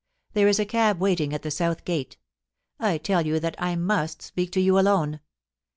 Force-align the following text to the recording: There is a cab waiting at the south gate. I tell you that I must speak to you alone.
There 0.33 0.47
is 0.47 0.57
a 0.57 0.65
cab 0.65 0.99
waiting 0.99 1.31
at 1.31 1.43
the 1.43 1.51
south 1.51 1.85
gate. 1.85 2.17
I 2.79 2.97
tell 2.97 3.23
you 3.23 3.39
that 3.39 3.53
I 3.61 3.75
must 3.75 4.23
speak 4.23 4.49
to 4.53 4.59
you 4.59 4.79
alone. 4.79 5.19